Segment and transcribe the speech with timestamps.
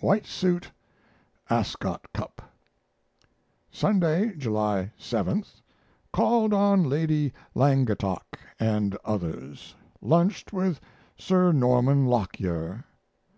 [0.00, 0.70] White suit.
[1.50, 2.40] Ascot Cup.
[3.70, 5.44] Sunday, July 7.
[6.14, 9.74] Called on Lady Langattock and others.
[10.00, 10.80] Lunched with
[11.18, 12.86] Sir Norman Lockyer.